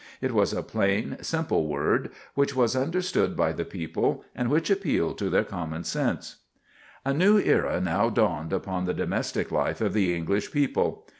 [0.19, 5.19] It was a plain, simple word, which was understood by the people and which appealed
[5.19, 6.37] to their common sense.
[7.05, 11.05] A new era now dawned upon the domestic life of the English people.